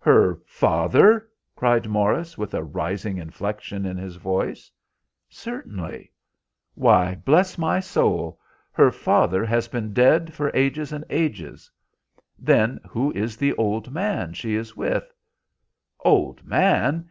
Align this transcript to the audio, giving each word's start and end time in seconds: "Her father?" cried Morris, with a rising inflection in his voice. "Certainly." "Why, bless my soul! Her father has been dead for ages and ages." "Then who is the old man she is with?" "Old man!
"Her 0.00 0.38
father?" 0.44 1.30
cried 1.56 1.88
Morris, 1.88 2.36
with 2.36 2.52
a 2.52 2.62
rising 2.62 3.16
inflection 3.16 3.86
in 3.86 3.96
his 3.96 4.16
voice. 4.16 4.70
"Certainly." 5.30 6.12
"Why, 6.74 7.14
bless 7.14 7.56
my 7.56 7.80
soul! 7.80 8.38
Her 8.70 8.90
father 8.90 9.46
has 9.46 9.66
been 9.66 9.94
dead 9.94 10.34
for 10.34 10.50
ages 10.52 10.92
and 10.92 11.06
ages." 11.08 11.70
"Then 12.38 12.80
who 12.86 13.12
is 13.12 13.38
the 13.38 13.54
old 13.54 13.90
man 13.90 14.34
she 14.34 14.56
is 14.56 14.76
with?" 14.76 15.10
"Old 16.04 16.44
man! 16.44 17.08